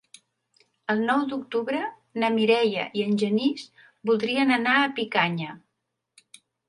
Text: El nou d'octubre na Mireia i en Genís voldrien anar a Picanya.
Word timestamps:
El 0.93 1.01
nou 1.09 1.25
d'octubre 1.33 1.81
na 2.23 2.31
Mireia 2.37 2.85
i 3.01 3.05
en 3.09 3.13
Genís 3.25 3.67
voldrien 4.11 4.55
anar 4.57 4.75
a 4.79 4.89
Picanya. 5.01 5.59